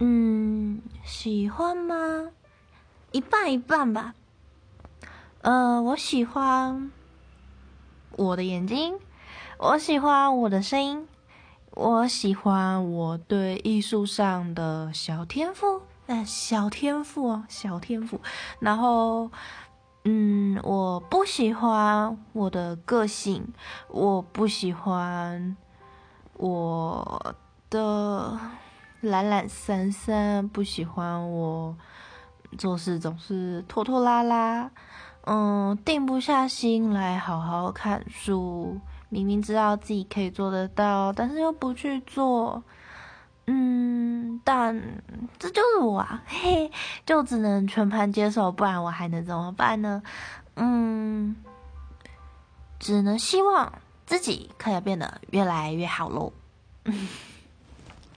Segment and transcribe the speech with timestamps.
[0.00, 2.30] 嗯，喜欢吗？
[3.12, 4.14] 一半一半吧。
[5.42, 6.90] 呃，我喜欢
[8.16, 8.98] 我的眼睛，
[9.58, 11.06] 我喜欢我的声音，
[11.70, 18.20] 我喜欢我对艺术上的小天赋，呃，小天赋哦，小天赋。
[18.58, 19.30] 然后，
[20.02, 23.46] 嗯，我不喜欢我的个性，
[23.88, 25.56] 我不喜欢
[26.36, 27.36] 我
[27.70, 28.40] 的。
[29.04, 31.76] 懒懒散散，不喜欢我
[32.58, 34.70] 做事总是拖拖拉拉，
[35.26, 38.80] 嗯，定不下心来好好看书。
[39.10, 42.64] 明明知道自己可以做得到，但是又不去做，
[43.46, 44.82] 嗯，但
[45.38, 46.70] 这就是我啊，嘿，
[47.06, 50.02] 就只能全盘接受，不然我还能怎么办呢？
[50.56, 51.36] 嗯，
[52.80, 53.72] 只能希望
[54.04, 56.32] 自己可以变得越来越好喽。